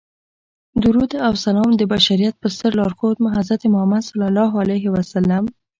درود 0.83 1.11
او 1.27 1.33
سلام 1.45 1.69
د 1.75 1.81
بشریت 1.93 2.35
په 2.41 2.47
ستر 2.55 2.71
لارښود 2.79 3.17
حضرت 3.37 3.61
محمد 3.73 4.03
صلی 4.09 4.25
الله 4.31 4.51
علیه 4.61 4.85
وسلم. 4.95 5.43